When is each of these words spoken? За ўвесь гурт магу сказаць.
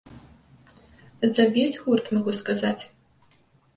За 1.35 1.41
ўвесь 1.49 1.77
гурт 1.85 2.05
магу 2.17 2.31
сказаць. 2.41 2.83